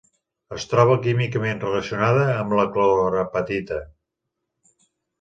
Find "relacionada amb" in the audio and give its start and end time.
1.65-2.57